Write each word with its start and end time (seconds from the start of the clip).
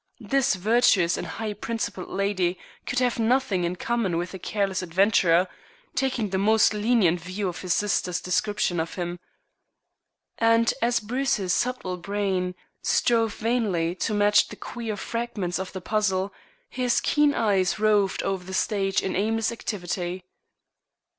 This 0.19 0.55
virtuous 0.55 1.15
and 1.15 1.27
high 1.27 1.53
principled 1.53 2.09
lady 2.09 2.57
could 2.87 2.97
have 2.97 3.19
nothing 3.19 3.63
in 3.63 3.75
common 3.75 4.17
with 4.17 4.33
a 4.33 4.39
careless 4.39 4.81
adventurer, 4.81 5.47
taking 5.93 6.31
the 6.31 6.39
most 6.39 6.73
lenient 6.73 7.21
view 7.21 7.47
of 7.47 7.61
his 7.61 7.75
sister's 7.75 8.19
description 8.19 8.79
of 8.79 8.95
him. 8.95 9.19
And 10.39 10.73
as 10.81 10.99
Bruce's 11.01 11.53
subtle 11.53 11.97
brain 11.97 12.55
strove 12.81 13.35
vainly 13.35 13.93
to 13.93 14.15
match 14.15 14.47
the 14.47 14.55
queer 14.55 14.97
fragments 14.97 15.59
of 15.59 15.71
the 15.71 15.81
puzzle, 15.81 16.33
his 16.67 16.99
keen 16.99 17.35
eyes 17.35 17.77
roved 17.77 18.23
over 18.23 18.43
the 18.43 18.55
stage 18.55 19.03
in 19.03 19.15
aimless 19.15 19.51
activity. 19.51 20.23